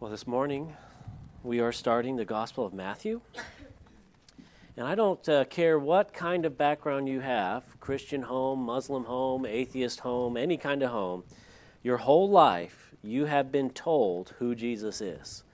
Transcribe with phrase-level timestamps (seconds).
[0.00, 0.74] Well, this morning
[1.42, 3.20] we are starting the Gospel of Matthew.
[4.74, 9.44] And I don't uh, care what kind of background you have Christian home, Muslim home,
[9.44, 11.24] atheist home, any kind of home
[11.82, 15.44] your whole life you have been told who Jesus is.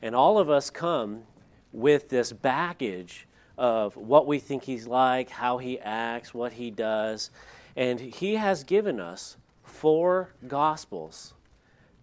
[0.00, 1.24] And all of us come
[1.72, 3.26] with this baggage
[3.56, 7.32] of what we think he's like, how he acts, what he does.
[7.74, 11.34] And he has given us four gospels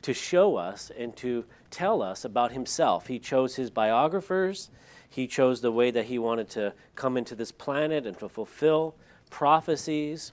[0.05, 3.07] to show us and to tell us about himself.
[3.07, 4.69] He chose his biographers,
[5.09, 8.93] he chose the way that he wanted to come into this planet and to fulfill
[9.31, 10.31] prophecies.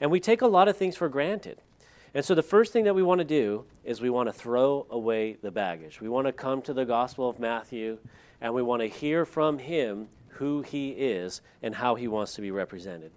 [0.00, 1.60] And we take a lot of things for granted.
[2.14, 4.86] And so the first thing that we want to do is we want to throw
[4.88, 6.00] away the baggage.
[6.00, 7.98] We want to come to the Gospel of Matthew
[8.40, 12.40] and we want to hear from him who he is and how he wants to
[12.40, 13.12] be represented.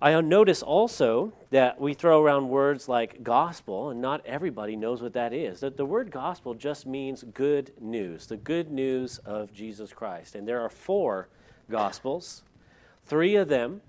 [0.00, 5.14] I notice also that we throw around words like gospel, and not everybody knows what
[5.14, 5.60] that is.
[5.60, 10.34] That the word gospel just means good news, the good news of Jesus Christ.
[10.34, 11.28] And there are four
[11.70, 12.42] gospels.
[13.06, 13.80] Three of them,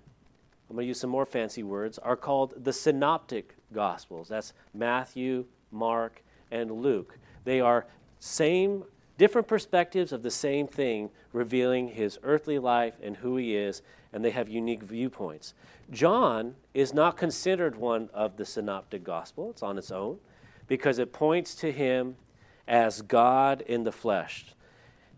[0.69, 4.29] I'm going to use some more fancy words, are called the synoptic gospels.
[4.29, 7.17] That's Matthew, Mark, and Luke.
[7.43, 7.85] They are
[8.19, 8.85] same
[9.17, 13.81] different perspectives of the same thing, revealing his earthly life and who he is,
[14.13, 15.53] and they have unique viewpoints.
[15.91, 20.19] John is not considered one of the synoptic gospel, it's on its own,
[20.67, 22.15] because it points to him
[22.67, 24.45] as God in the flesh.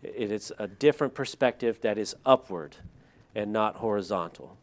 [0.02, 2.76] It is a different perspective that is upward
[3.34, 4.56] and not horizontal.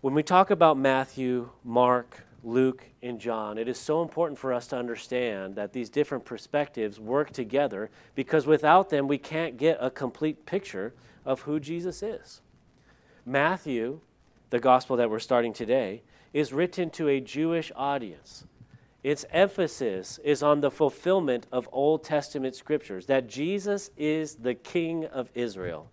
[0.00, 4.68] When we talk about Matthew, Mark, Luke, and John, it is so important for us
[4.68, 9.90] to understand that these different perspectives work together because without them, we can't get a
[9.90, 10.94] complete picture
[11.24, 12.40] of who Jesus is.
[13.26, 14.00] Matthew,
[14.50, 18.44] the gospel that we're starting today, is written to a Jewish audience.
[19.02, 25.06] Its emphasis is on the fulfillment of Old Testament scriptures, that Jesus is the King
[25.06, 25.88] of Israel,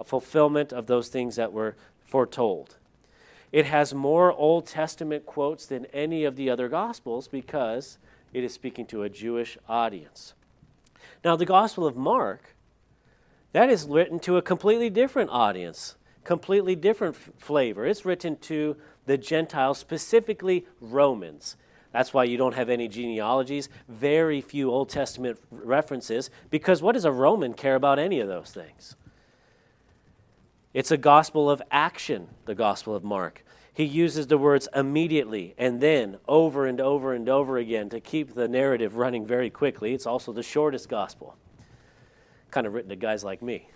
[0.00, 2.76] a fulfillment of those things that were foretold.
[3.56, 7.96] It has more Old Testament quotes than any of the other Gospels because
[8.34, 10.34] it is speaking to a Jewish audience.
[11.24, 12.54] Now, the Gospel of Mark,
[13.52, 17.86] that is written to a completely different audience, completely different f- flavor.
[17.86, 21.56] It's written to the Gentiles, specifically Romans.
[21.92, 27.06] That's why you don't have any genealogies, very few Old Testament references, because what does
[27.06, 28.96] a Roman care about any of those things?
[30.74, 33.42] It's a gospel of action, the Gospel of Mark.
[33.76, 38.32] He uses the words immediately and then over and over and over again to keep
[38.32, 39.92] the narrative running very quickly.
[39.92, 41.36] It's also the shortest gospel,
[42.50, 43.68] kind of written to guys like me.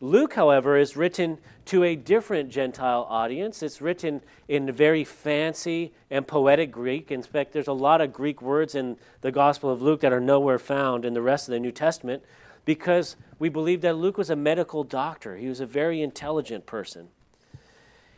[0.00, 3.64] Luke, however, is written to a different Gentile audience.
[3.64, 7.10] It's written in very fancy and poetic Greek.
[7.10, 10.20] In fact, there's a lot of Greek words in the Gospel of Luke that are
[10.20, 12.22] nowhere found in the rest of the New Testament
[12.64, 15.36] because we believe that Luke was a medical doctor.
[15.36, 17.08] He was a very intelligent person.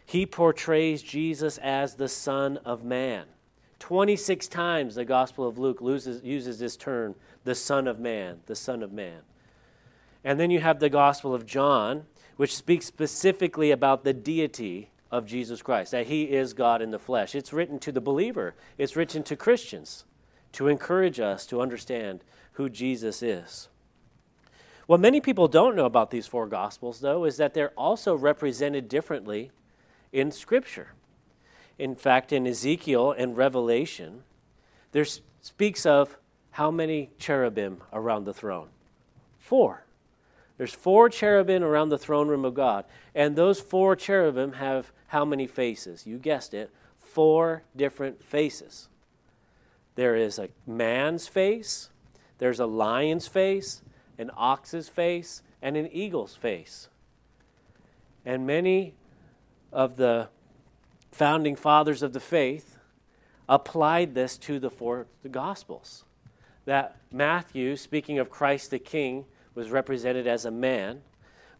[0.06, 3.27] He portrays Jesus as the Son of Man.
[3.81, 8.55] 26 times the Gospel of Luke loses, uses this term, the Son of Man, the
[8.55, 9.21] Son of Man.
[10.25, 12.05] And then you have the Gospel of John,
[12.37, 16.99] which speaks specifically about the deity of Jesus Christ, that he is God in the
[16.99, 17.34] flesh.
[17.34, 20.05] It's written to the believer, it's written to Christians
[20.53, 23.69] to encourage us to understand who Jesus is.
[24.87, 28.88] What many people don't know about these four Gospels, though, is that they're also represented
[28.88, 29.50] differently
[30.16, 30.94] in Scripture.
[31.78, 34.22] In fact, in Ezekiel and Revelation,
[34.93, 35.04] there
[35.43, 36.16] speaks of
[36.53, 38.69] how many cherubim around the throne?
[39.38, 39.84] Four.
[40.56, 42.87] There's four cherubim around the throne room of God.
[43.15, 46.06] And those four cherubim have how many faces?
[46.06, 48.88] You guessed it, four different faces.
[49.97, 51.91] There is a man's face,
[52.38, 53.82] there's a lion's face,
[54.16, 56.88] an ox's face, and an eagle's face.
[58.25, 58.94] And many
[59.76, 60.26] of the
[61.12, 62.78] founding fathers of the faith
[63.47, 66.04] applied this to the four the Gospels.
[66.64, 71.02] That Matthew, speaking of Christ the King, was represented as a man.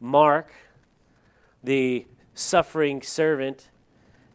[0.01, 0.51] Mark,
[1.63, 3.69] the suffering servant,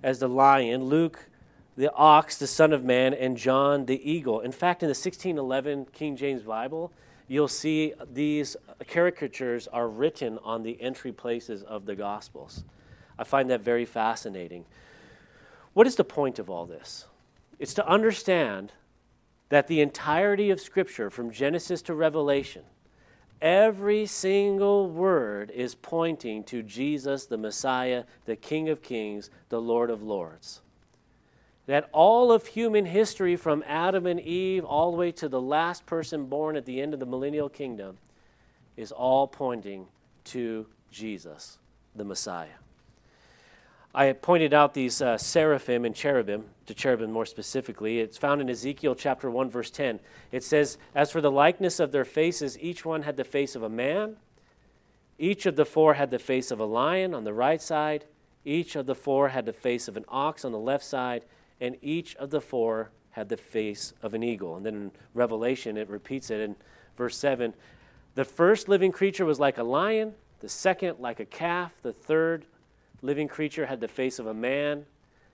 [0.04, 0.84] as the lion.
[0.84, 1.28] Luke,
[1.76, 3.16] the ox, the son of man.
[3.16, 4.42] And John, the eagle.
[4.42, 6.94] In fact, in the 1611 King James Bible,
[7.28, 8.56] you'll see these
[8.88, 12.64] caricatures are written on the entry places of the Gospels.
[13.22, 14.66] I find that very fascinating.
[15.74, 17.06] What is the point of all this?
[17.60, 18.72] It's to understand
[19.50, 22.64] that the entirety of Scripture, from Genesis to Revelation,
[23.40, 29.92] every single word is pointing to Jesus, the Messiah, the King of Kings, the Lord
[29.92, 30.62] of Lords.
[31.68, 35.86] that all of human history, from Adam and Eve all the way to the last
[35.86, 37.98] person born at the end of the millennial kingdom,
[38.76, 39.88] is all pointing
[40.24, 41.60] to Jesus,
[41.96, 42.48] the Messiah.
[43.94, 48.00] I pointed out these uh, seraphim and cherubim, to cherubim more specifically.
[48.00, 50.00] It's found in Ezekiel chapter 1, verse 10.
[50.32, 53.64] It says, As for the likeness of their faces, each one had the face of
[53.64, 54.16] a man.
[55.20, 58.06] Each of the four had the face of a lion on the right side.
[58.46, 61.26] Each of the four had the face of an ox on the left side.
[61.60, 64.56] And each of the four had the face of an eagle.
[64.56, 66.56] And then in Revelation, it repeats it in
[66.96, 67.54] verse 7.
[68.16, 72.46] The first living creature was like a lion, the second like a calf, the third
[73.02, 74.86] living creature had the face of a man,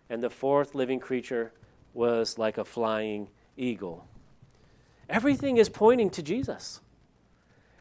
[0.10, 1.52] and the fourth living creature
[1.94, 3.28] was like a flying
[3.58, 4.08] eagle.
[5.10, 6.82] Everything is pointing to Jesus.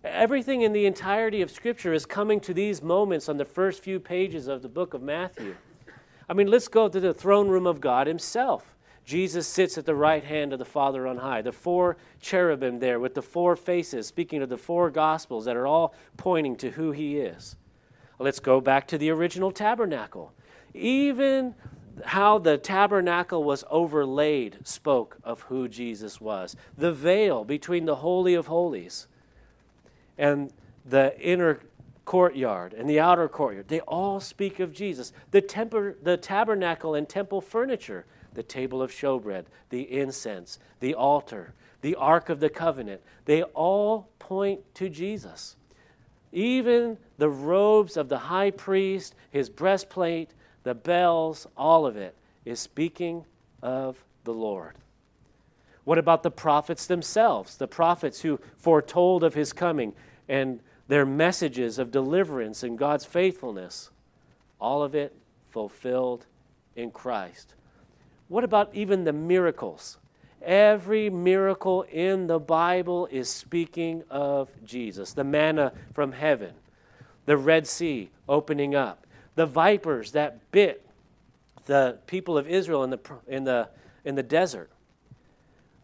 [0.05, 3.99] Everything in the entirety of Scripture is coming to these moments on the first few
[3.99, 5.57] pages of the book of Matthew.
[6.29, 8.77] I mean, let's go to the throne room of God Himself.
[9.05, 11.43] Jesus sits at the right hand of the Father on high.
[11.43, 15.67] The four cherubim there with the four faces, speaking of the four gospels that are
[15.67, 17.57] all pointing to who He is.
[18.19, 20.33] Let's go back to the original tabernacle.
[20.75, 21.55] Even
[22.05, 26.57] how the tabernacle was overlaid spoke of who Jesus was.
[26.77, 29.07] The veil between the Holy of Holies
[30.19, 30.53] and
[30.85, 31.61] the inner
[32.05, 35.13] courtyard and the outer courtyard, they all speak of Jesus.
[35.31, 38.05] The, temper, the tabernacle and temple furniture,
[38.35, 44.09] the table of showbread, the incense, the altar, the Ark of the Covenant, they all
[44.19, 45.57] point to Jesus.
[46.37, 50.35] Even the robes of the high priest, his breastplate,
[50.65, 53.25] the bells, all of it is speaking
[53.63, 54.75] of the Lord.
[55.85, 57.57] What about the prophets themselves?
[57.57, 59.95] The prophets who foretold of his coming
[60.29, 63.91] and their messages of deliverance and God's faithfulness.
[64.61, 65.17] All of it
[65.49, 66.27] fulfilled
[66.75, 67.55] in Christ.
[68.29, 69.97] What about even the miracles?
[70.43, 75.13] Every miracle in the Bible is speaking of Jesus.
[75.13, 76.55] The manna from heaven,
[77.25, 80.87] the Red Sea opening up, the vipers that bit
[81.67, 83.69] the people of Israel in the, in the,
[84.05, 84.71] in the desert.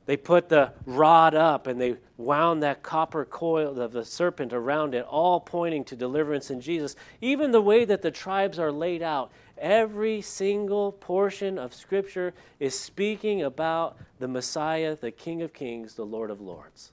[0.06, 4.94] They put the rod up and they wound that copper coil of the serpent around
[4.94, 6.96] it, all pointing to deliverance in Jesus.
[7.20, 9.30] Even the way that the tribes are laid out,
[9.62, 16.04] every single portion of Scripture is speaking about the Messiah, the King of Kings, the
[16.04, 16.90] Lord of Lords.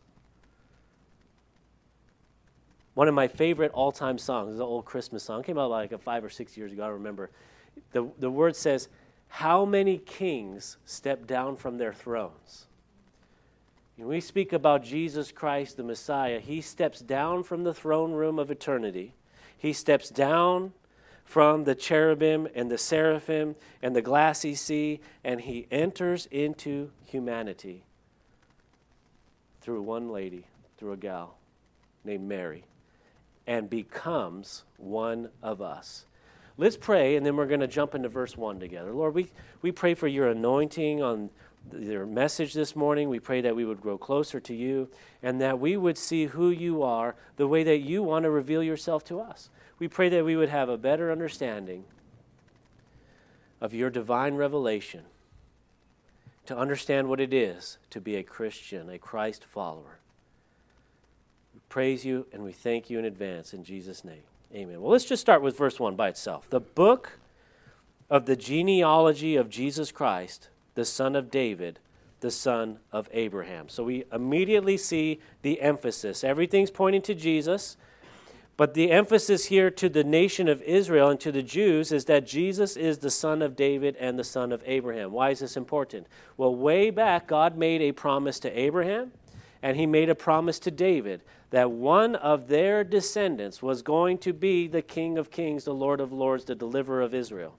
[2.94, 5.44] One of my favorite all time songs is an old Christmas song.
[5.44, 7.31] Came out like five or six years ago, I remember.
[7.92, 8.88] The, the word says,
[9.27, 12.68] How many kings stepped down from their thrones?
[13.95, 18.39] When we speak about Jesus Christ, the Messiah, he steps down from the throne room
[18.39, 19.13] of eternity.
[19.57, 20.74] He steps down
[21.29, 27.83] from the cherubim and the seraphim and the glassy sea, and he enters into humanity
[29.61, 30.47] through one lady,
[30.79, 31.37] through a gal
[32.03, 32.63] named Mary,
[33.45, 36.05] and becomes one of us.
[36.57, 38.91] Let's pray, and then we're going to jump into verse 1 together.
[38.91, 39.29] Lord, we,
[39.61, 41.29] we pray for your anointing on
[41.79, 43.07] your message this morning.
[43.07, 44.89] We pray that we would grow closer to you
[45.21, 48.63] and that we would see who you are the way that you want to reveal
[48.63, 49.51] yourself to us.
[49.79, 51.85] We pray that we would have a better understanding
[53.61, 55.03] of your divine revelation
[56.45, 59.99] to understand what it is to be a Christian, a Christ follower.
[61.53, 64.24] We praise you and we thank you in advance in Jesus' name.
[64.53, 64.81] Amen.
[64.81, 66.50] Well, let's just start with verse 1 by itself.
[66.50, 67.19] The book
[68.09, 71.77] of the genealogy of Jesus Christ the son of David,
[72.21, 73.67] the son of Abraham.
[73.67, 76.24] So we immediately see the emphasis.
[76.24, 77.75] Everything's pointing to Jesus,
[78.60, 82.28] but the emphasis here to the nation of Israel and to the Jews is that
[82.28, 85.13] Jesus is the son of David and the son of Abraham.
[85.13, 86.08] Why is this important?
[86.36, 89.13] Well, way back, God made a promise to Abraham
[89.63, 94.34] and he made a promise to David that one of their descendants was going to
[94.34, 97.56] be the King of Kings, the Lord of Lords, the deliverer of Israel.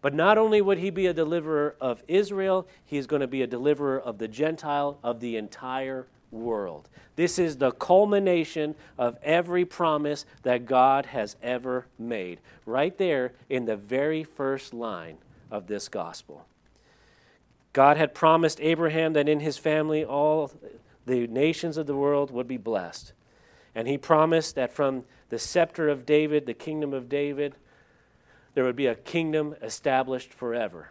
[0.00, 3.42] But not only would he be a deliverer of Israel, he is going to be
[3.42, 6.88] a deliverer of the Gentile, of the entire world.
[7.14, 13.66] This is the culmination of every promise that God has ever made, right there in
[13.66, 15.18] the very first line
[15.50, 16.46] of this gospel.
[17.72, 20.50] God had promised Abraham that in his family all
[21.06, 23.12] the nations of the world would be blessed.
[23.74, 27.54] And he promised that from the scepter of David, the kingdom of David,
[28.54, 30.90] there would be a kingdom established forever.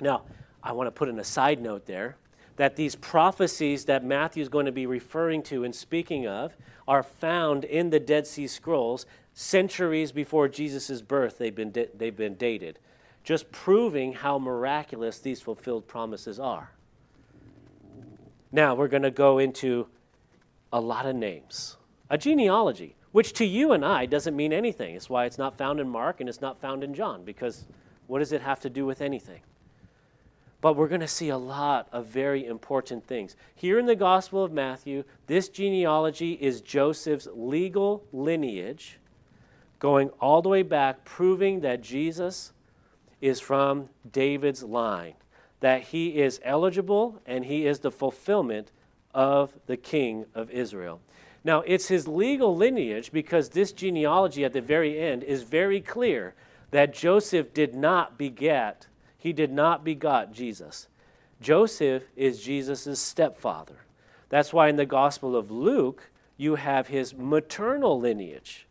[0.00, 0.22] Now,
[0.62, 2.16] I want to put in a side note there
[2.56, 6.56] that these prophecies that Matthew is going to be referring to and speaking of
[6.86, 11.38] are found in the Dead Sea Scrolls centuries before Jesus' birth.
[11.38, 12.78] They've been, they've been dated.
[13.24, 16.72] just proving how miraculous these fulfilled promises are.
[18.50, 19.86] Now we're going to go into
[20.72, 21.76] a lot of names,
[22.10, 24.94] a genealogy, which to you and I doesn't mean anything.
[24.94, 27.66] It's why it's not found in Mark and it's not found in John, because
[28.06, 29.40] what does it have to do with anything?
[30.62, 33.34] But we're going to see a lot of very important things.
[33.52, 39.00] Here in the Gospel of Matthew, this genealogy is Joseph's legal lineage,
[39.80, 42.52] going all the way back, proving that Jesus
[43.20, 45.14] is from David's line,
[45.58, 48.70] that he is eligible and he is the fulfillment
[49.12, 51.00] of the king of Israel.
[51.42, 56.34] Now, it's his legal lineage because this genealogy at the very end is very clear
[56.70, 58.86] that Joseph did not beget
[59.22, 60.88] he did not begot Jesus.
[61.40, 63.84] Joseph is Jesus' stepfather.
[64.30, 68.66] That's why in the Gospel of Luke, you have his maternal lineage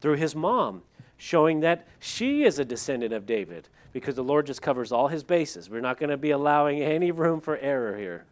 [0.00, 0.82] through his mom,
[1.16, 5.24] showing that she is a descendant of David, because the Lord just covers all his
[5.24, 5.68] bases.
[5.68, 8.26] We're not going to be allowing any room for error here.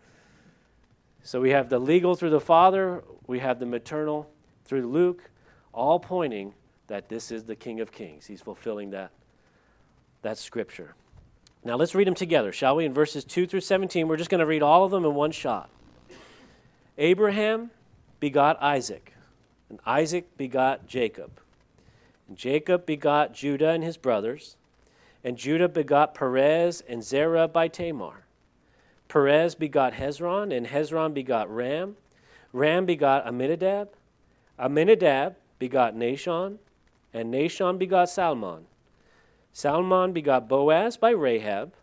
[1.25, 4.31] So we have the legal through the father, we have the maternal
[4.65, 5.29] through Luke,
[5.73, 6.55] all pointing
[6.87, 8.27] that this is the King of Kings.
[8.27, 9.11] He's fulfilling that,
[10.23, 10.95] that scripture.
[11.65, 12.85] Now let's read them together, shall we?
[12.85, 15.33] In verses 2 through 17, we're just going to read all of them in one
[15.33, 15.71] shot.
[16.99, 17.71] Abraham
[18.21, 19.15] begot Isaac,
[19.71, 21.41] and Isaac begot Jacob.
[22.29, 24.57] And Jacob begot Judah and his brothers,
[25.25, 28.25] and Judah begot Perez and Zerah by Tamar.
[29.09, 31.97] Perez begot Hezron, and Hezron begot Ram.
[32.53, 33.89] Ram begot Aminadab.
[34.59, 36.59] Aminadab begot Nahshon,
[37.13, 38.67] and Nahshon begot Salmon.
[39.57, 41.75] Salmon begot Boaz by Rahab,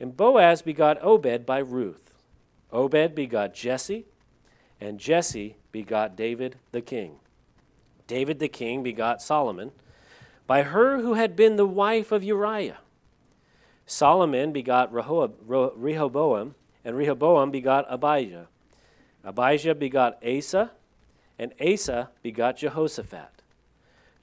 [0.00, 2.12] and Boaz begot Obed by Ruth.
[2.72, 4.06] Obed begot Jesse,
[4.80, 7.20] and Jesse begot David the king.
[8.08, 9.70] David the king begot Solomon
[10.48, 12.78] by her who had been the wife of Uriah.
[13.86, 18.48] Solomon begot Rehoboam, and Rehoboam begot Abijah.
[19.24, 20.72] Abijah begot Asa,
[21.38, 23.35] and Asa begot Jehoshaphat.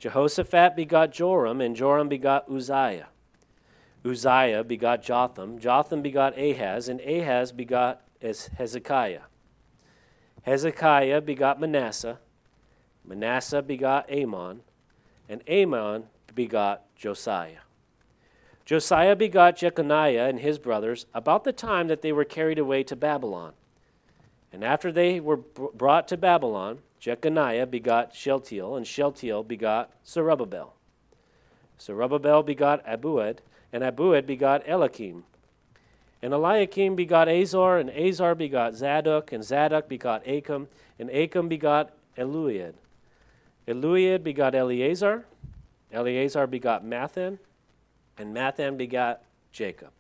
[0.04, 3.08] Jehoshaphat begot Joram, and Joram begot Uzziah.
[4.04, 9.22] Uzziah begot Jotham, Jotham begot Ahaz, and Ahaz begot Hezekiah.
[10.42, 12.20] Hezekiah begot Manasseh,
[13.06, 14.64] Manasseh begot Amon,
[15.30, 17.64] and Amon begot Josiah.
[18.66, 22.98] Josiah begot Jeconiah and his brothers about the time that they were carried away to
[22.98, 23.54] Babylon.
[24.52, 30.74] And after they were brought to Babylon, Jeconiah begot Shealtiel, and Shealtiel begot Zerubbabel.
[31.78, 33.40] Zerubbabel begot Abiud,
[33.74, 35.26] and Abiud begot Eliakim.
[36.22, 41.92] And Eliakim begot Azor, and Azor begot Zadok, and Zadok begot Achim, and Achim begot
[42.18, 42.76] Eliud.
[43.68, 45.26] Eliud begot Eleazar,
[45.92, 47.38] Eleazar begot Matthan,
[48.18, 49.92] and Matthan begot Jacob.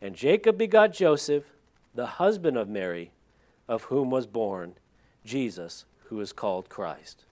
[0.00, 1.44] And Jacob begot Joseph,
[1.94, 3.10] the husband of Mary,
[3.68, 4.76] of whom was born
[5.22, 7.24] Jesus, who is called Christ.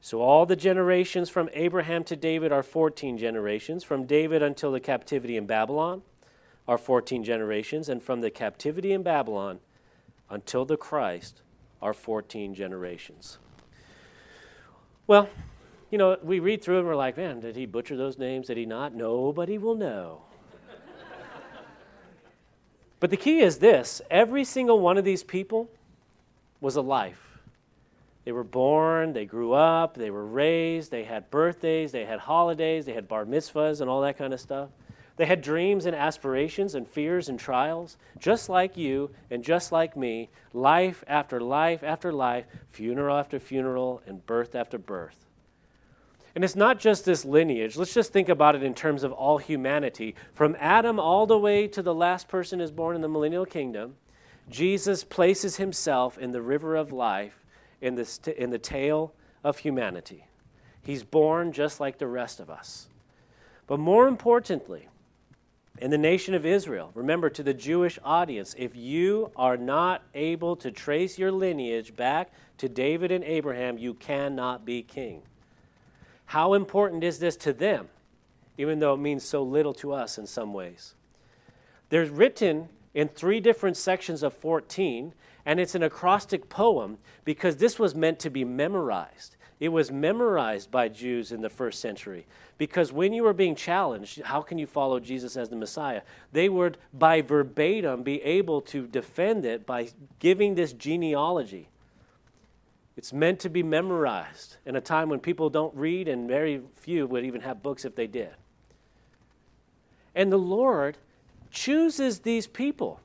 [0.00, 3.84] So all the generations from Abraham to David are 14 generations.
[3.84, 6.02] From David until the captivity in Babylon
[6.68, 7.88] are 14 generations.
[7.88, 9.60] And from the captivity in Babylon
[10.28, 11.40] until the Christ
[11.80, 13.38] are 14 generations.
[15.06, 15.30] Well,
[15.90, 18.48] you know, we read through and we're like, man, did he butcher those names?
[18.48, 18.94] Did he not?
[18.94, 20.22] Nobody will know.
[23.00, 25.70] but the key is this every single one of these people
[26.60, 27.33] was a life
[28.24, 32.86] they were born, they grew up, they were raised, they had birthdays, they had holidays,
[32.86, 34.70] they had bar mitzvahs and all that kind of stuff.
[35.16, 39.96] They had dreams and aspirations and fears and trials, just like you and just like
[39.96, 45.26] me, life after life after life, funeral after funeral, and birth after birth.
[46.34, 47.76] And it's not just this lineage.
[47.76, 50.16] Let's just think about it in terms of all humanity.
[50.32, 53.94] From Adam all the way to the last person is born in the millennial kingdom,
[54.50, 57.43] Jesus places himself in the river of life
[57.84, 59.12] in the, st- in the tale
[59.44, 60.26] of humanity.
[60.82, 62.88] He's born just like the rest of us.
[63.66, 64.88] But more importantly,
[65.78, 70.56] in the nation of Israel, remember to the Jewish audience, if you are not able
[70.56, 75.22] to trace your lineage back to David and Abraham, you cannot be king.
[76.26, 77.88] How important is this to them,
[78.56, 80.94] even though it means so little to us in some ways?
[81.90, 85.12] There's written in three different sections of 14
[85.46, 89.36] and it's an acrostic poem because this was meant to be memorized.
[89.60, 92.26] It was memorized by Jews in the first century
[92.58, 96.02] because when you were being challenged, how can you follow Jesus as the Messiah?
[96.32, 101.68] They would, by verbatim, be able to defend it by giving this genealogy.
[102.96, 107.06] It's meant to be memorized in a time when people don't read and very few
[107.06, 108.30] would even have books if they did.
[110.14, 110.98] And the Lord
[111.50, 113.00] chooses these people.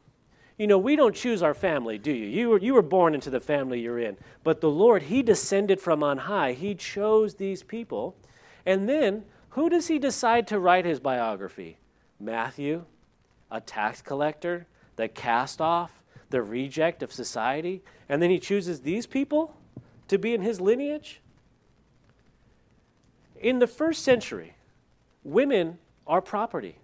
[0.59, 2.27] You know, we don't choose our family, do you?
[2.27, 4.17] You were, you were born into the family you're in.
[4.43, 6.51] But the Lord, He descended from on high.
[6.51, 8.17] He chose these people.
[8.65, 11.77] And then, who does He decide to write His biography?
[12.19, 12.83] Matthew,
[13.49, 17.81] a tax collector, the cast off, the reject of society.
[18.09, 19.55] And then He chooses these people
[20.09, 21.21] to be in His lineage?
[23.39, 24.55] In the first century,
[25.23, 26.79] women are property.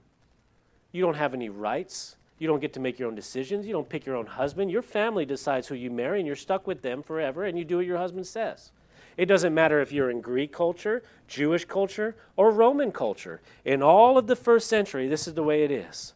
[0.94, 2.16] You don't have any rights.
[2.38, 3.66] You don't get to make your own decisions.
[3.66, 4.70] You don't pick your own husband.
[4.70, 7.78] Your family decides who you marry, and you're stuck with them forever, and you do
[7.78, 8.72] what your husband says.
[9.18, 13.42] It doesn't matter if you're in Greek culture, Jewish culture, or Roman culture.
[13.64, 16.14] In all of the first century, this is the way it is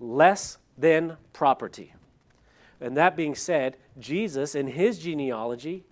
[0.00, 1.94] less than property.
[2.80, 5.84] And that being said, Jesus, in his genealogy,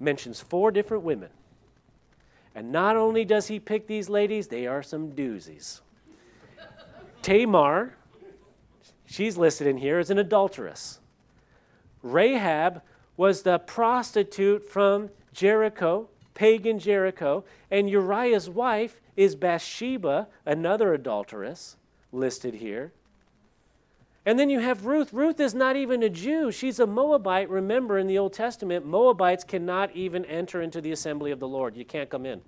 [0.00, 1.28] mentions four different women.
[2.54, 5.80] And not only does he pick these ladies, they are some doozies.
[7.22, 7.94] Tamar,
[9.14, 10.98] she's listed in here as an adulteress.
[12.02, 12.82] Rahab
[13.16, 21.76] was the prostitute from Jericho, pagan Jericho, and Uriah's wife is Bathsheba, another adulteress,
[22.12, 22.92] listed here.
[24.26, 25.12] And then you have Ruth.
[25.12, 26.50] Ruth is not even a Jew.
[26.50, 27.48] She's a Moabite.
[27.50, 31.76] Remember, in the Old Testament, Moabites cannot even enter into the assembly of the Lord.
[31.76, 32.40] You can't come in.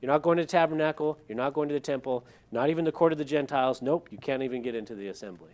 [0.00, 1.18] You're not going to the tabernacle.
[1.28, 2.24] You're not going to the temple.
[2.52, 3.82] Not even the court of the Gentiles.
[3.82, 5.50] Nope, you can't even get into the assembly.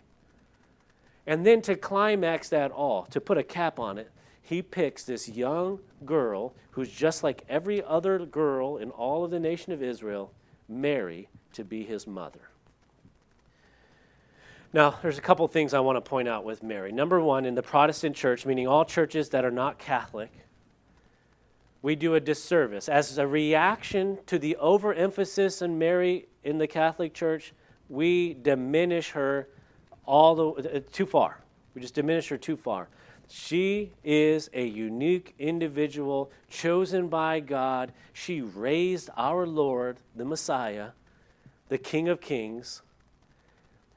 [1.27, 4.11] And then to climax that all, to put a cap on it,
[4.43, 9.39] he picks this young girl who's just like every other girl in all of the
[9.39, 10.33] nation of Israel,
[10.69, 12.51] Mary, to be his mother.
[14.73, 16.93] Now, there's a couple things I want to point out with Mary.
[16.93, 20.31] Number one, in the Protestant church, meaning all churches that are not Catholic,
[21.83, 22.89] we do a disservice.
[22.89, 27.53] As a reaction to the overemphasis on Mary in the Catholic Church,
[27.89, 29.49] we diminish her
[30.07, 31.41] all the uh, too far.
[31.75, 32.89] We just diminish her too far.
[33.29, 37.93] She is a unique individual chosen by God.
[38.13, 40.91] She raised our Lord, the Messiah,
[41.69, 42.83] the King of Kings.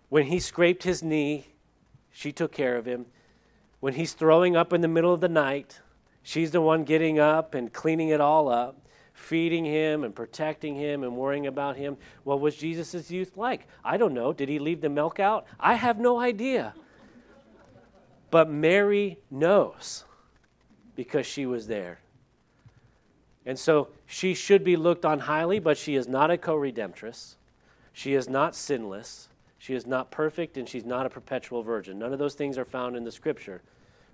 [0.09, 1.47] When he scraped his knee,
[2.11, 3.07] she took care of him.
[3.79, 5.79] When he's throwing up in the middle of the night,
[6.23, 8.77] She's the one getting up and cleaning it all up,
[9.13, 11.97] feeding him and protecting him and worrying about him.
[12.23, 13.67] What was Jesus' youth like?
[13.83, 14.33] I don't know.
[14.33, 15.45] Did he leave the milk out?
[15.59, 16.73] I have no idea.
[18.31, 20.05] But Mary knows
[20.95, 21.99] because she was there.
[23.45, 27.35] And so she should be looked on highly, but she is not a co redemptress.
[27.91, 29.29] She is not sinless.
[29.57, 31.99] She is not perfect, and she's not a perpetual virgin.
[31.99, 33.61] None of those things are found in the scripture.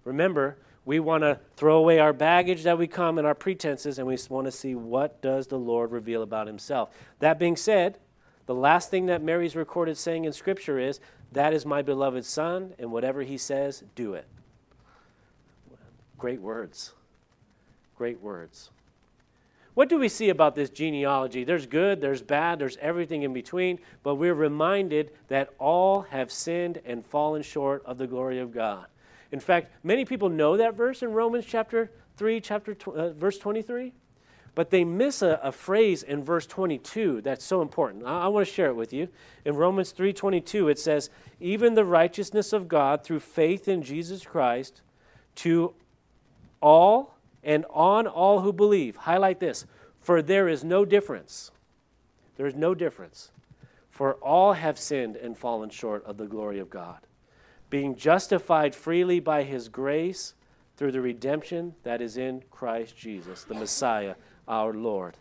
[0.03, 4.07] Remember, we want to throw away our baggage that we come and our pretenses and
[4.07, 6.89] we want to see what does the lord reveal about himself
[7.19, 7.97] that being said
[8.45, 10.99] the last thing that mary's recorded saying in scripture is
[11.31, 14.25] that is my beloved son and whatever he says do it
[16.17, 16.93] great words
[17.95, 18.71] great words
[19.79, 21.45] what do we see about this genealogy?
[21.45, 26.81] There's good, there's bad, there's everything in between, but we're reminded that all have sinned
[26.83, 28.87] and fallen short of the glory of God.
[29.31, 33.37] In fact, many people know that verse in Romans chapter 3, chapter tw- uh, verse
[33.37, 33.93] 23,
[34.55, 38.05] but they miss a, a, phrase in verse 22 that's so important.
[38.05, 39.07] I, I want to share it with you.
[39.45, 44.81] In Romans 3:22 it says, "Even the righteousness of God through faith in Jesus Christ
[45.35, 45.73] to
[46.61, 49.65] all and on all who believe." Highlight this,
[50.01, 51.51] "For there is no difference."
[52.35, 53.31] There is no difference.
[53.89, 56.99] For all have sinned and fallen short of the glory of God
[57.69, 60.34] being justified freely by his grace
[60.77, 64.15] through the redemption that is in Christ Jesus, the Messiah,
[64.47, 65.17] our Lord.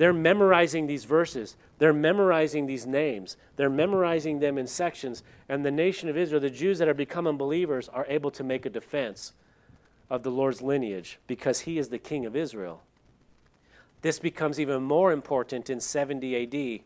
[0.00, 1.56] They're memorizing these verses.
[1.78, 3.36] They're memorizing these names.
[3.56, 5.22] They're memorizing them in sections.
[5.48, 8.64] And the nation of Israel, the Jews that are becoming believers, are able to make
[8.64, 9.34] a defense
[10.08, 12.82] of the Lord's lineage because he is the king of Israel.
[14.02, 16.84] This becomes even more important in 70 AD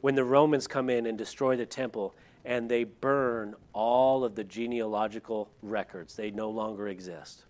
[0.00, 4.44] when the Romans come in and destroy the temple and they burn all of the
[4.44, 6.14] genealogical records.
[6.14, 7.44] They no longer exist.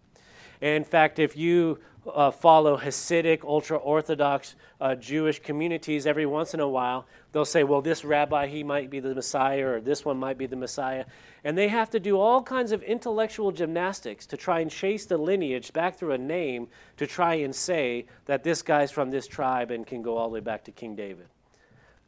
[0.61, 1.79] In fact, if you
[2.13, 7.63] uh, follow Hasidic, ultra Orthodox uh, Jewish communities, every once in a while, they'll say,
[7.63, 11.05] well, this rabbi, he might be the Messiah, or this one might be the Messiah.
[11.45, 15.19] And they have to do all kinds of intellectual gymnastics to try and chase the
[15.19, 19.71] lineage back through a name to try and say that this guy's from this tribe
[19.71, 21.29] and can go all the way back to King David.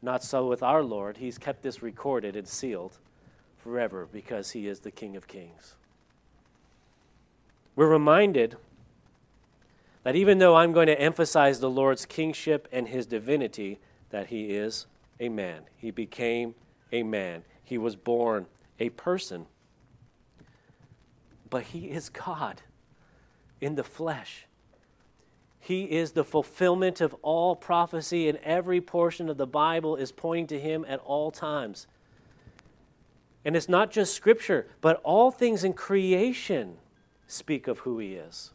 [0.01, 1.17] Not so with our Lord.
[1.17, 2.97] He's kept this recorded and sealed
[3.57, 5.75] forever because he is the King of Kings.
[7.75, 8.57] We're reminded
[10.03, 14.55] that even though I'm going to emphasize the Lord's kingship and his divinity, that he
[14.55, 14.87] is
[15.19, 15.61] a man.
[15.77, 16.55] He became
[16.91, 17.43] a man.
[17.63, 18.47] He was born
[18.79, 19.45] a person.
[21.49, 22.61] But he is God
[23.59, 24.47] in the flesh.
[25.61, 30.47] He is the fulfillment of all prophecy, and every portion of the Bible is pointing
[30.47, 31.85] to him at all times.
[33.45, 36.77] And it's not just scripture, but all things in creation
[37.27, 38.51] speak of who he is.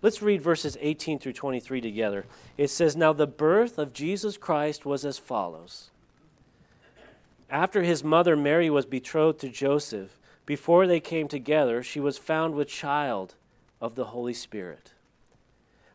[0.00, 2.24] Let's read verses 18 through 23 together.
[2.56, 5.90] It says, Now the birth of Jesus Christ was as follows.
[7.50, 12.54] After his mother Mary was betrothed to Joseph, before they came together, she was found
[12.54, 13.34] with child
[13.80, 14.92] of the Holy Spirit.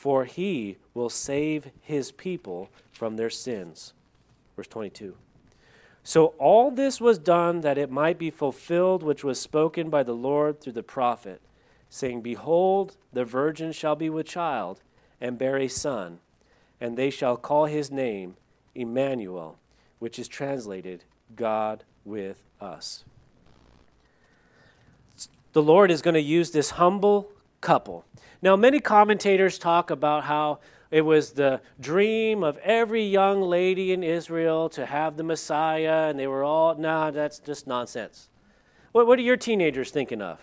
[0.00, 3.92] for he will save his people from their sins.
[4.56, 5.14] Verse 22.
[6.02, 10.14] So all this was done that it might be fulfilled which was spoken by the
[10.14, 11.42] Lord through the prophet,
[11.90, 14.80] saying, Behold, the virgin shall be with child,
[15.20, 16.20] and bear a son,
[16.80, 18.36] and they shall call his name
[18.74, 19.58] Emmanuel,
[19.98, 21.04] which is translated
[21.36, 23.04] God with us.
[25.52, 27.30] The Lord is going to use this humble
[27.60, 28.04] couple
[28.42, 34.02] now, many commentators talk about how it was the dream of every young lady in
[34.02, 38.28] Israel to have the Messiah, and they were all, nah, that's just nonsense.
[38.92, 40.40] What, what are your teenagers thinking of?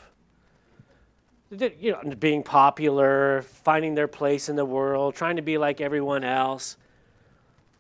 [1.50, 6.24] You know, being popular, finding their place in the world, trying to be like everyone
[6.24, 6.78] else.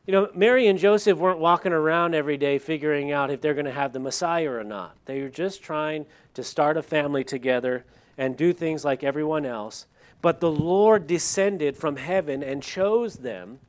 [0.06, 3.65] You know, Mary and Joseph weren't walking around every day figuring out if they're going
[3.65, 4.95] to have the Messiah or not.
[5.06, 7.86] They were just trying to start a family together
[8.17, 9.86] and do things like everyone else
[10.21, 13.60] but the Lord descended from heaven and chose them,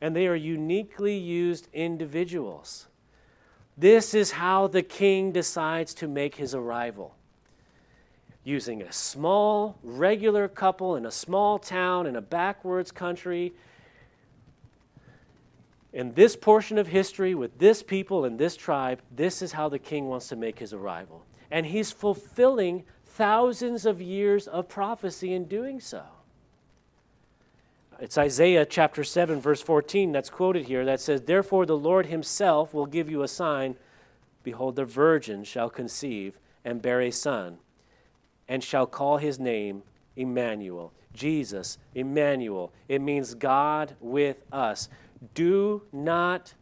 [0.00, 2.86] and they are uniquely used individuals.
[3.78, 7.14] This is how the king decides to make his arrival.
[8.44, 13.52] Using a small, regular couple in a small town in a backwards country,
[15.92, 19.78] in this portion of history, with this people and this tribe, this is how the
[19.78, 21.24] king wants to make his arrival.
[21.50, 22.84] And he's fulfilling
[23.16, 26.02] thousands of years of prophecy in doing so.
[27.98, 32.74] It's Isaiah chapter 7, verse 14, that's quoted here, that says, Therefore the Lord himself
[32.74, 33.76] will give you a sign.
[34.42, 37.56] Behold, the virgin shall conceive and bear a son,
[38.46, 39.82] and shall call his name
[40.14, 40.92] Emmanuel.
[41.14, 42.70] Jesus, Emmanuel.
[42.86, 44.90] It means God with us.
[45.32, 46.52] Do not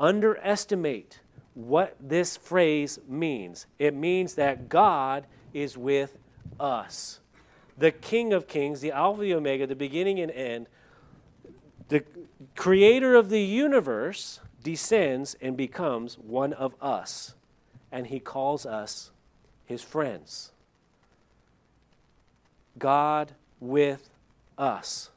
[0.00, 1.20] underestimate
[1.54, 3.66] what this phrase means.
[3.78, 6.18] It means that God is with
[6.58, 7.20] us.
[7.78, 10.66] The King of Kings, the Alpha, the Omega, the beginning and end,
[11.88, 12.04] the
[12.56, 17.34] creator of the universe descends and becomes one of us.
[17.90, 19.10] And he calls us
[19.64, 20.52] his friends.
[22.78, 24.10] God with
[24.56, 25.10] us.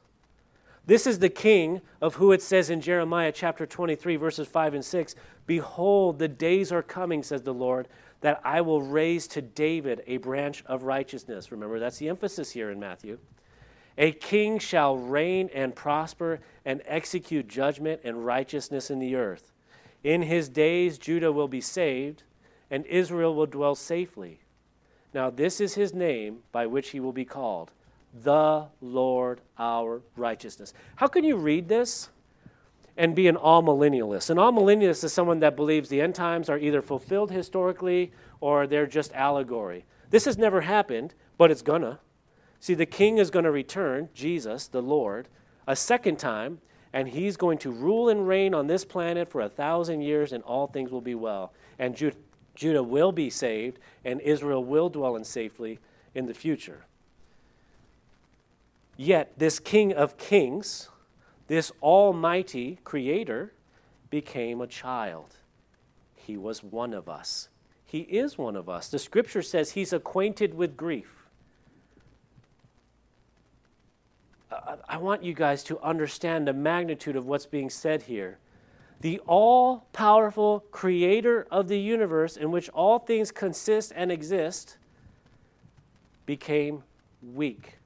[0.85, 4.85] This is the king of who it says in Jeremiah chapter 23, verses 5 and
[4.85, 5.15] 6
[5.47, 7.87] Behold, the days are coming, says the Lord,
[8.21, 11.51] that I will raise to David a branch of righteousness.
[11.51, 13.19] Remember, that's the emphasis here in Matthew.
[13.97, 19.51] A king shall reign and prosper and execute judgment and righteousness in the earth.
[20.03, 22.23] In his days, Judah will be saved,
[22.69, 24.39] and Israel will dwell safely.
[25.13, 27.71] Now, this is his name by which he will be called
[28.23, 30.73] the Lord our righteousness.
[30.95, 32.09] How can you read this
[32.97, 34.29] and be an amillennialist.
[34.29, 38.87] An amillennialist is someone that believes the end times are either fulfilled historically or they're
[38.87, 39.85] just allegory.
[40.09, 41.99] This has never happened, but it's gonna.
[42.59, 45.27] See, the king is to return, Jesus, the Lord,
[45.67, 46.59] a second time,
[46.93, 50.43] and he's going to rule and reign on this planet for a thousand years, and
[50.43, 51.51] all things will be well.
[51.77, 52.15] And Judah,
[52.55, 55.79] Judah will be saved, and Israel will dwell in safely
[56.13, 56.85] in the future.
[58.95, 60.89] Yet, this King of Kings,
[61.47, 63.53] this almighty creator
[64.09, 65.35] became a child.
[66.15, 67.49] He was one of us.
[67.85, 68.89] He is one of us.
[68.89, 71.27] The scripture says he's acquainted with grief.
[74.87, 78.39] I want you guys to understand the magnitude of what's being said here.
[79.01, 84.77] The all powerful creator of the universe, in which all things consist and exist,
[86.25, 86.83] became
[87.21, 87.77] weak,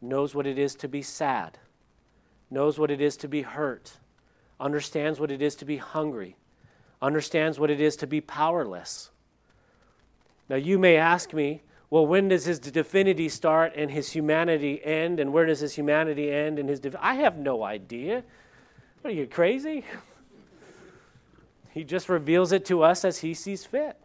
[0.00, 1.58] knows what it is to be sad
[2.50, 3.92] knows what it is to be hurt,
[4.58, 6.36] understands what it is to be hungry,
[7.00, 9.10] understands what it is to be powerless.
[10.48, 15.20] Now, you may ask me, well, when does his divinity start and his humanity end?
[15.20, 18.24] And where does his humanity end and his div- I have no idea.
[19.00, 19.84] What are you, crazy?
[21.72, 23.96] he just reveals it to us as he sees fit.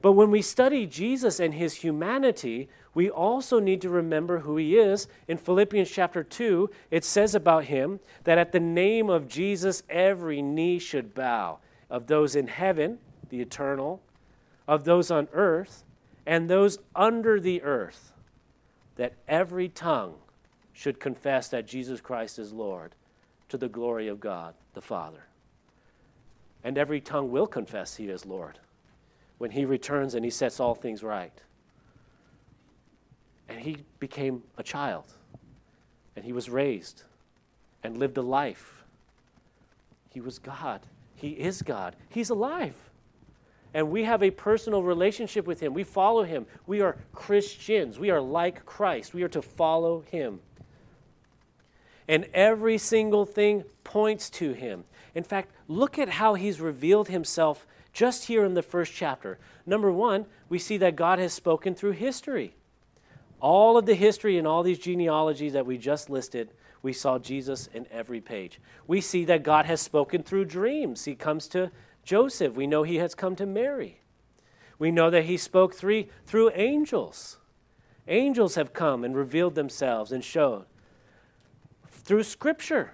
[0.00, 4.78] But when we study Jesus and his humanity, we also need to remember who he
[4.78, 5.08] is.
[5.26, 10.40] In Philippians chapter 2, it says about him that at the name of Jesus, every
[10.40, 11.58] knee should bow
[11.90, 14.00] of those in heaven, the eternal,
[14.68, 15.84] of those on earth,
[16.26, 18.12] and those under the earth,
[18.96, 20.14] that every tongue
[20.72, 22.94] should confess that Jesus Christ is Lord
[23.48, 25.24] to the glory of God the Father.
[26.62, 28.60] And every tongue will confess he is Lord
[29.38, 31.32] when he returns and he sets all things right.
[33.48, 35.06] And he became a child,
[36.14, 37.04] and he was raised
[37.82, 38.84] and lived a life.
[40.10, 40.80] He was God.
[41.14, 41.96] He is God.
[42.08, 42.74] He's alive.
[43.74, 45.74] And we have a personal relationship with him.
[45.74, 46.46] We follow him.
[46.66, 47.98] We are Christians.
[47.98, 49.14] We are like Christ.
[49.14, 50.40] We are to follow him.
[52.08, 54.84] And every single thing points to him.
[55.14, 59.38] In fact, look at how he's revealed himself just here in the first chapter.
[59.66, 62.54] Number one, we see that God has spoken through history.
[63.40, 66.50] All of the history and all these genealogies that we just listed,
[66.82, 68.60] we saw Jesus in every page.
[68.86, 71.04] We see that God has spoken through dreams.
[71.04, 71.70] He comes to
[72.04, 72.54] Joseph.
[72.54, 74.00] We know he has come to Mary.
[74.78, 77.38] We know that he spoke through, through angels.
[78.06, 80.64] Angels have come and revealed themselves and showed.
[81.88, 82.92] Through Scripture,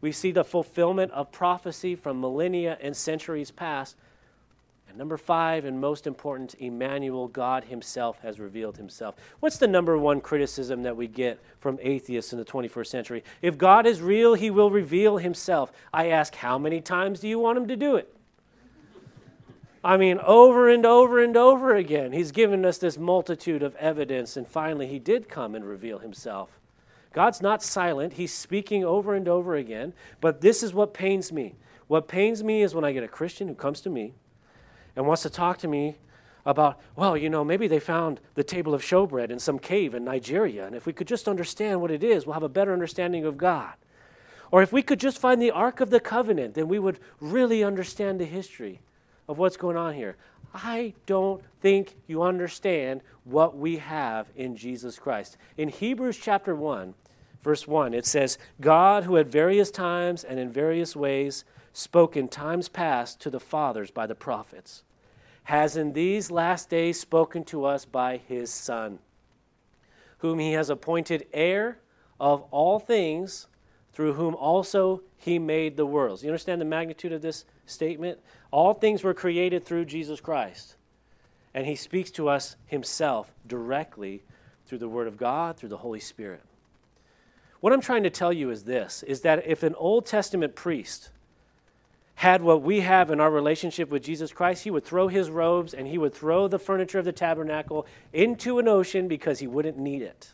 [0.00, 3.96] we see the fulfillment of prophecy from millennia and centuries past
[4.96, 9.14] number five, and most important, Emmanuel, God Himself has revealed Himself.
[9.40, 13.24] What's the number one criticism that we get from atheists in the 21st century?
[13.42, 15.72] If God is real, He will reveal Himself.
[15.92, 18.12] I ask, how many times do you want Him to do it?
[19.84, 22.12] I mean, over and over and over again.
[22.12, 26.58] He's given us this multitude of evidence, and finally, He did come and reveal Himself.
[27.12, 31.54] God's not silent, He's speaking over and over again, but this is what pains me.
[31.86, 34.14] What pains me is when I get a Christian who comes to me
[34.96, 35.96] and wants to talk to me
[36.44, 40.04] about, well, you know, maybe they found the table of showbread in some cave in
[40.04, 43.24] Nigeria, and if we could just understand what it is, we'll have a better understanding
[43.24, 43.74] of God.
[44.50, 47.64] Or if we could just find the Ark of the Covenant, then we would really
[47.64, 48.80] understand the history
[49.28, 50.16] of what's going on here.
[50.54, 55.36] I don't think you understand what we have in Jesus Christ.
[55.56, 56.94] In Hebrews chapter 1,
[57.42, 61.44] verse 1, it says, God, who at various times and in various ways
[61.76, 64.82] spoke in times past to the fathers by the prophets
[65.44, 68.98] has in these last days spoken to us by his Son,
[70.18, 71.78] whom he has appointed heir
[72.18, 73.46] of all things,
[73.92, 76.24] through whom also he made the worlds.
[76.24, 78.18] You understand the magnitude of this statement?
[78.50, 80.74] All things were created through Jesus Christ.
[81.54, 84.24] And he speaks to us himself directly
[84.66, 86.42] through the Word of God, through the Holy Spirit.
[87.60, 91.10] What I'm trying to tell you is this is that if an Old Testament priest
[92.16, 95.74] had what we have in our relationship with Jesus Christ, he would throw his robes
[95.74, 99.78] and he would throw the furniture of the tabernacle into an ocean because he wouldn't
[99.78, 100.32] need it.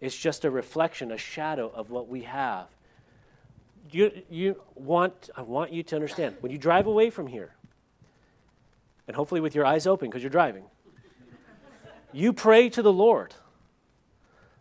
[0.00, 2.66] It's just a reflection, a shadow of what we have.
[3.90, 7.52] You, you want, I want you to understand when you drive away from here,
[9.06, 10.64] and hopefully with your eyes open because you're driving,
[12.10, 13.34] you pray to the Lord.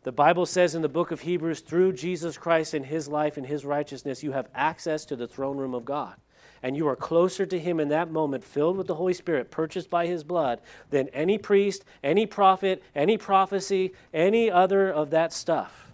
[0.08, 3.46] The Bible says in the book of Hebrews, through Jesus Christ and his life and
[3.46, 6.15] his righteousness, you have access to the throne room of God.
[6.63, 9.89] And you are closer to him in that moment, filled with the Holy Spirit, purchased
[9.89, 15.91] by his blood, than any priest, any prophet, any prophecy, any other of that stuff.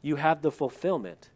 [0.00, 1.30] You have the fulfillment.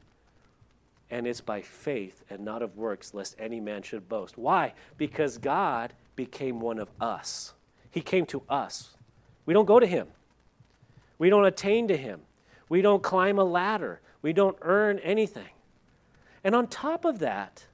[1.10, 4.38] And it's by faith and not of works, lest any man should boast.
[4.38, 4.74] Why?
[4.96, 7.54] Because God became one of us.
[7.90, 8.96] He came to us.
[9.46, 10.06] We don't go to him.
[11.18, 12.22] We don't attain to Him.
[12.68, 14.00] We don't climb a ladder.
[14.22, 15.50] We don't earn anything.
[16.42, 17.66] And on top of that,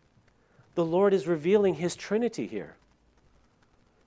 [0.74, 2.76] the Lord is revealing His Trinity here.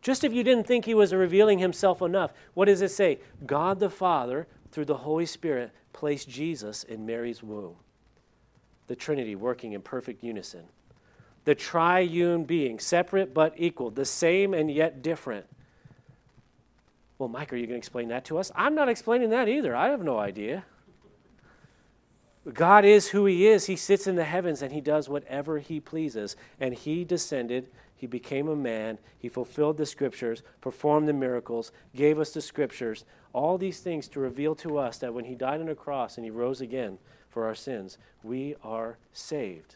[0.01, 3.19] Just if you didn't think He was revealing Himself enough, what does it say?
[3.45, 7.75] God the Father, through the Holy Spirit, placed Jesus in Mary's womb.
[8.87, 10.63] The Trinity working in perfect unison.
[11.45, 15.45] The triune being, separate but equal, the same and yet different
[17.17, 18.51] well, Mike, are you going to explain that to us?
[18.55, 19.75] I'm not explaining that either.
[19.75, 20.65] I have no idea.
[22.53, 23.67] God is who He is.
[23.67, 26.35] He sits in the heavens and He does whatever He pleases.
[26.59, 32.19] And He descended, He became a man, He fulfilled the scriptures, performed the miracles, gave
[32.19, 35.69] us the scriptures, all these things to reveal to us that when He died on
[35.69, 36.97] a cross and He rose again
[37.29, 39.75] for our sins, we are saved.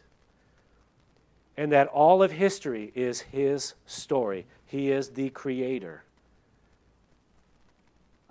[1.58, 4.46] and that all of history is His story.
[4.66, 6.04] He is the creator.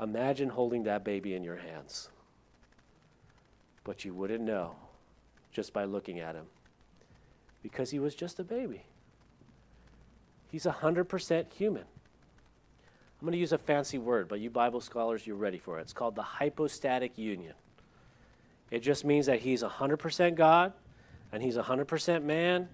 [0.00, 2.10] Imagine holding that baby in your hands.
[3.84, 4.76] But you wouldn't know
[5.52, 6.46] just by looking at him
[7.62, 8.82] because he was just a baby.
[10.50, 11.82] He's 100% human.
[11.82, 15.82] I'm going to use a fancy word, but you Bible scholars, you're ready for it.
[15.82, 17.54] It's called the hypostatic union.
[18.70, 20.72] It just means that he's 100% God
[21.32, 22.68] and he's 100% man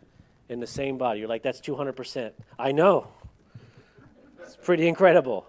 [0.48, 1.20] in the same body.
[1.20, 2.32] You're like, that's 200%.
[2.58, 3.08] I know.
[4.42, 5.46] It's pretty incredible.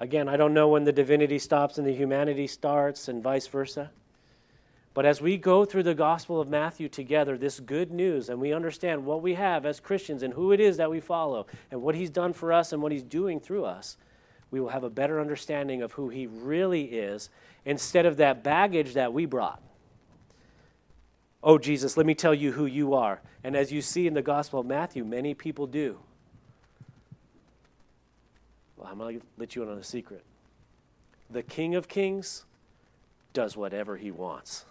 [0.00, 3.90] Again, I don't know when the divinity stops and the humanity starts, and vice versa.
[4.92, 8.52] But as we go through the Gospel of Matthew together, this good news, and we
[8.52, 11.96] understand what we have as Christians and who it is that we follow, and what
[11.96, 13.96] He's done for us and what He's doing through us,
[14.50, 17.28] we will have a better understanding of who He really is
[17.64, 19.60] instead of that baggage that we brought.
[21.42, 23.20] Oh, Jesus, let me tell you who you are.
[23.42, 25.98] And as you see in the Gospel of Matthew, many people do.
[28.76, 30.24] Well, I'm going to let you in on a secret.
[31.30, 32.44] The King of Kings
[33.32, 34.64] does whatever he wants.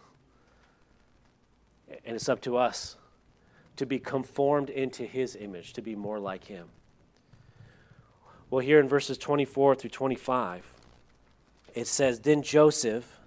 [2.05, 2.97] And it's up to us
[3.75, 6.67] to be conformed into his image, to be more like him.
[8.49, 10.73] Well, here in verses 24 through 25,
[11.73, 13.19] it says Then Joseph,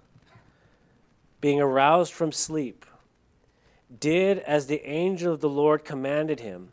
[1.41, 2.85] being aroused from sleep,
[3.99, 6.69] did as the angel of the Lord commanded him,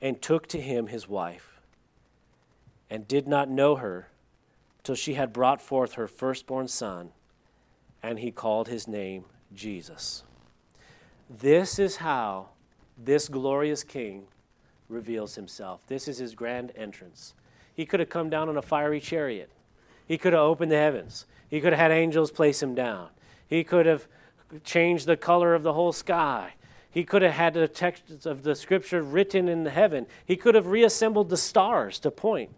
[0.00, 1.51] and took to him his wife,
[2.92, 4.08] and did not know her
[4.82, 7.08] till she had brought forth her firstborn son,
[8.02, 9.24] and he called his name
[9.54, 10.24] Jesus.
[11.30, 12.50] This is how
[13.02, 14.24] this glorious king
[14.90, 15.80] reveals himself.
[15.86, 17.32] This is his grand entrance.
[17.74, 19.48] He could have come down on a fiery chariot.
[20.06, 21.24] He could have opened the heavens.
[21.48, 23.08] He could have had angels place him down.
[23.46, 24.06] He could have
[24.64, 26.56] changed the color of the whole sky.
[26.90, 30.06] He could have had the text of the scripture written in the heaven.
[30.26, 32.50] He could have reassembled the stars to point.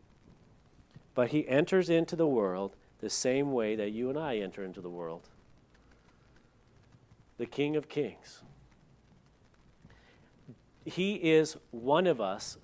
[1.14, 4.80] But he enters into the world the same way that you and I enter into
[4.80, 5.28] the world
[7.36, 8.42] the King of Kings.
[10.84, 12.58] He is one of us,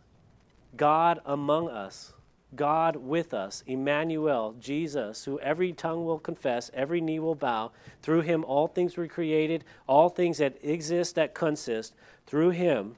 [0.76, 2.12] God among us,
[2.54, 7.70] God with us, Emmanuel, Jesus, who every tongue will confess, every knee will bow.
[8.02, 11.94] Through him, all things were created, all things that exist, that consist,
[12.26, 12.96] through him.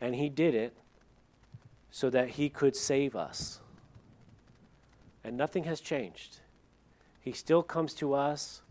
[0.00, 0.74] And he did it
[1.90, 3.60] so that he could save us.
[5.24, 6.40] And nothing has changed.
[7.20, 8.62] He still comes to us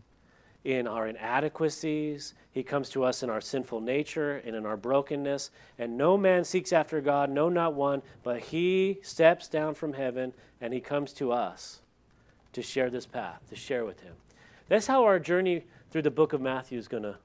[0.64, 2.34] in our inadequacies.
[2.50, 5.50] He comes to us in our sinful nature and in our brokenness.
[5.78, 10.32] And no man seeks after God, no, not one, but He steps down from heaven
[10.60, 11.80] and He comes to us
[12.52, 14.14] to share this path, to share with Him.
[14.68, 17.16] That's how our journey through the book of Matthew is going to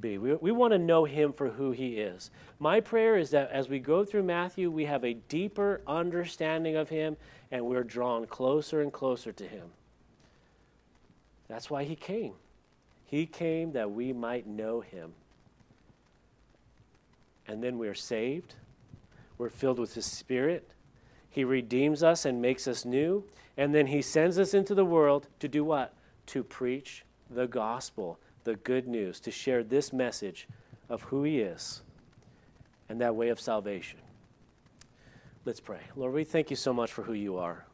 [0.00, 0.18] be.
[0.18, 2.30] We, we want to know Him for who He is.
[2.58, 6.88] My prayer is that as we go through Matthew, we have a deeper understanding of
[6.88, 7.16] Him
[7.50, 9.68] and we're drawn closer and closer to Him.
[11.48, 12.34] That's why He came.
[13.12, 15.12] He came that we might know him.
[17.46, 18.54] And then we're saved.
[19.36, 20.70] We're filled with his spirit.
[21.28, 23.24] He redeems us and makes us new.
[23.58, 25.92] And then he sends us into the world to do what?
[26.28, 30.48] To preach the gospel, the good news, to share this message
[30.88, 31.82] of who he is
[32.88, 33.98] and that way of salvation.
[35.44, 35.80] Let's pray.
[35.96, 37.64] Lord, we thank you so much for who you are.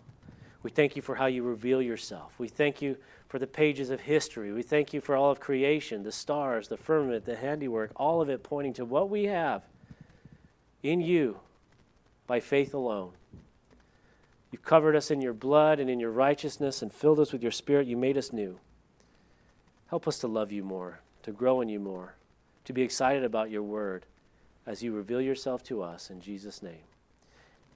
[0.63, 2.35] We thank you for how you reveal yourself.
[2.39, 2.97] We thank you
[3.29, 4.53] for the pages of history.
[4.53, 8.29] We thank you for all of creation, the stars, the firmament, the handiwork, all of
[8.29, 9.63] it pointing to what we have
[10.83, 11.39] in you
[12.27, 13.13] by faith alone.
[14.51, 17.53] You've covered us in your blood and in your righteousness and filled us with your
[17.53, 17.87] spirit.
[17.87, 18.59] You made us new.
[19.89, 22.15] Help us to love you more, to grow in you more,
[22.65, 24.07] to be excited about your word
[24.67, 26.85] as you reveal yourself to us in Jesus' name.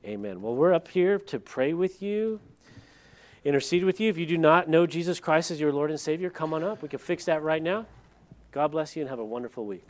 [0.04, 0.42] Amen.
[0.42, 2.40] Well, we're up here to pray with you
[3.44, 4.08] intercede with you.
[4.08, 6.82] If you do not know Jesus Christ as your Lord and Savior, come on up.
[6.82, 7.86] We can fix that right now.
[8.52, 9.84] God bless you and have a wonderful week.